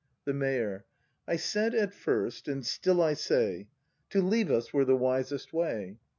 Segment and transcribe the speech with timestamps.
[0.25, 0.85] The Mayor.
[1.27, 3.67] I said at first, and still I say:—
[4.09, 5.99] To leave us were the wisest way.